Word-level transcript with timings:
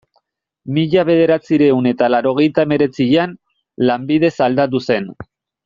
Mila 0.77 1.03
bederatziehun 1.09 1.89
eta 1.91 2.09
laurogeita 2.15 2.65
hemeretzian, 2.67 3.37
lanbidez 3.91 4.33
aldatu 4.51 4.83
zen. 4.89 5.11